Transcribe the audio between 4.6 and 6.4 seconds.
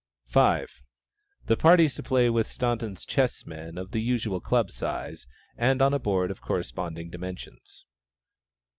size, and on a board